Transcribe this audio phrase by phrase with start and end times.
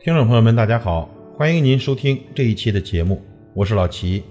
[0.00, 3.20] 听众朋友们，大家好，欢迎您收听这一期的节目，
[3.52, 4.22] 我是老齐。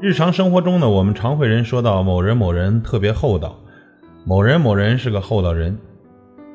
[0.00, 3.56] 日常生活中呢，我们常会人说到某人某人特别厚道，
[4.26, 5.78] 某人某人是个厚道人。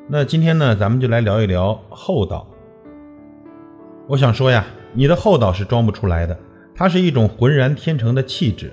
[0.08, 2.46] 那今天呢，咱们就来聊一聊厚道。
[4.06, 6.38] 我想说呀，你的厚道是装不出来的，
[6.74, 8.70] 它是一种浑然天成的气质。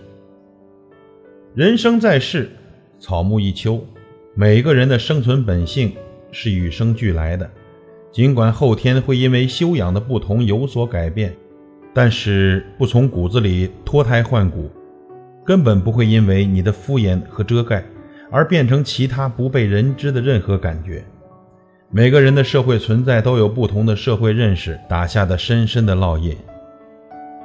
[1.53, 2.51] 人生在世，
[2.99, 3.79] 草木一秋，
[4.33, 5.93] 每个人的生存本性
[6.29, 7.49] 是与生俱来的。
[8.15, 11.35] 尽管后天会因为修养的不同有所改变，
[11.93, 14.71] 但是不从骨子里脱胎换骨，
[15.45, 17.83] 根本不会因为你的敷衍和遮盖
[18.31, 21.03] 而变成其他不被人知的任何感觉。
[21.89, 26.37] 每个人的社会存在都有不同的社会认识打下的深深的烙印，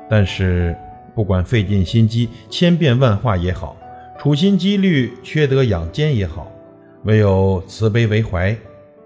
[0.09, 0.77] 但是
[1.17, 3.77] 不管费尽心机、千变万化也好，
[4.21, 6.49] 处心积虑、缺德养奸也好，
[7.03, 8.57] 唯有慈悲为怀，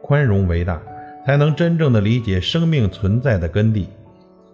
[0.02, 0.78] 宽容为大。
[1.24, 3.88] 才能真正的理解生命存在的根蒂，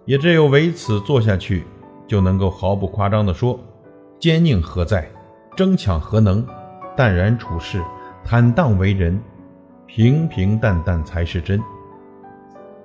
[0.05, 1.65] 也只有为此做下去，
[2.07, 3.59] 就能够毫不夸张地说：
[4.19, 5.09] 坚硬何在？
[5.55, 6.45] 争抢何能？
[6.95, 7.81] 淡然处世，
[8.23, 9.19] 坦荡为人，
[9.85, 11.61] 平平淡淡才是真。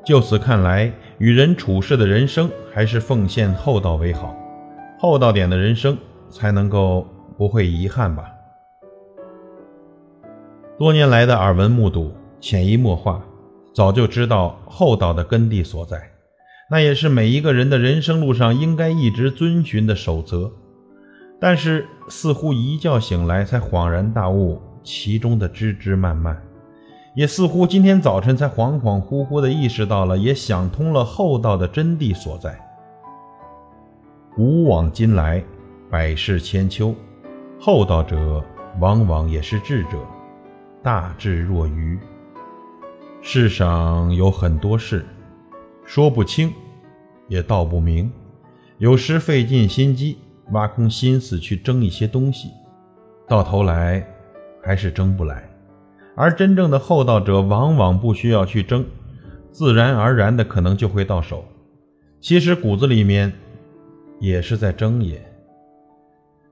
[0.05, 4.35] 就此看来，与人处事的人生，还是奉献厚道为好，
[4.99, 5.97] 厚道点的人生，
[6.29, 7.07] 才能够
[7.37, 8.25] 不会遗憾吧。
[10.77, 13.25] 多年来的耳闻目睹，潜移默化。
[13.77, 16.01] 早就知道厚道的根蒂所在，
[16.71, 20.51] 那也是每一个人的人生路上应该一直遵循的守则。
[21.39, 26.35] 但是似乎一觉醒来才恍然大悟其中的枝枝蔓蔓，
[27.15, 32.59] 也似乎今天早晨才恍恍惚惚地意识到了，也想通了厚道的真谛所在。
[34.35, 35.45] 古往今来，
[35.91, 36.95] 百世千秋，
[37.61, 38.43] 厚道者
[38.81, 39.99] 往往也是智者，
[40.83, 41.99] 大智若愚。
[43.23, 45.05] 世上有很多事，
[45.85, 46.53] 说不清，
[47.29, 48.11] 也道不明。
[48.79, 50.19] 有时费尽心机，
[50.53, 52.51] 挖空心思去争一些东西，
[53.27, 54.07] 到头来
[54.63, 55.49] 还是争不来。
[56.15, 58.85] 而真正的厚道者，往往不需要去争，
[59.51, 61.45] 自然而然的可能就会到手。
[62.21, 63.33] 其实骨子里面
[64.21, 65.21] 也是在争也。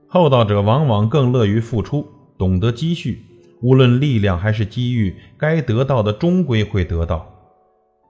[0.07, 2.05] 厚道者往往更乐于付出，
[2.37, 3.23] 懂得积蓄。
[3.65, 7.25] 无论力量还是机遇，该得到的终归会得到。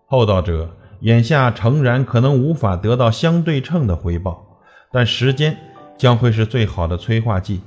[0.05, 4.45] 厚道者眼下诚然可能无法得到相对称的回报，
[4.91, 5.55] 但时间
[5.97, 7.61] 将会是最好的催化剂。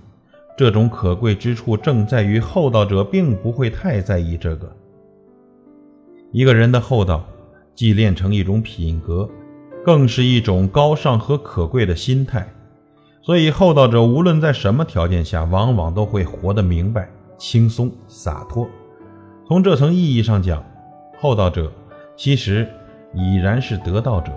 [0.54, 4.70] 这种可贵之处正在于厚道者并不会太在意这个。
[6.30, 7.24] 一个人的厚道，
[7.74, 9.26] 既练成一种品格，
[9.82, 12.46] 更是一种高尚和可贵的心态。
[13.22, 17.08] 所以，厚道者无论在什么条件下，往往都会活得明白。
[17.38, 18.68] 轻松洒脱，
[19.46, 20.62] 从这层意义上讲，
[21.20, 21.72] 厚道者
[22.16, 22.68] 其实
[23.14, 24.32] 已然是得道者。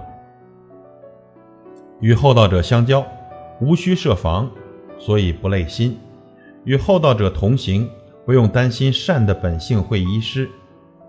[1.99, 3.05] 与厚道者相交，
[3.59, 4.49] 无需设防，
[4.97, 5.93] 所以不累心；
[6.63, 7.89] 与厚道者同行，
[8.25, 10.47] 不用担心善的本性会遗失，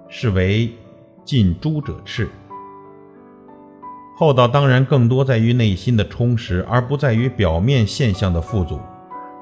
[0.08, 0.72] 是为
[1.25, 2.28] 近朱者赤。
[4.16, 8.78] 厚道当然更多在于内心的充实，而不在于表面现象的富足。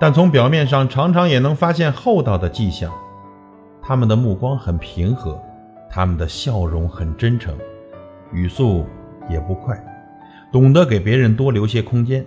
[0.00, 2.90] 但从表面上常常也能发现厚道的迹象，
[3.82, 5.38] 他们的目光很平和，
[5.90, 7.54] 他们的笑容很真诚，
[8.32, 8.86] 语速
[9.28, 9.78] 也不快，
[10.50, 12.24] 懂得给别人多留些空间。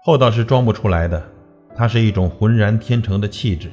[0.00, 1.20] 厚道是装不出来的，
[1.74, 3.72] 它是一种浑然天成的气质。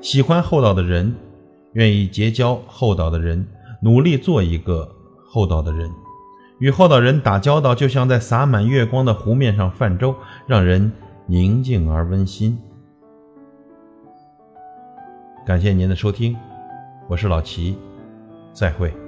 [0.00, 1.12] 喜欢厚道的人，
[1.72, 3.44] 愿意结交厚道的人，
[3.80, 4.88] 努力做一个
[5.28, 5.90] 厚道的人。
[6.60, 10.14] 与厚道人打交道，就像在洒满月光的湖面上泛舟，
[10.46, 10.92] 让人。
[11.28, 12.56] 宁静而温馨。
[15.44, 16.36] 感谢您的收听，
[17.08, 17.76] 我是老齐，
[18.52, 19.05] 再会。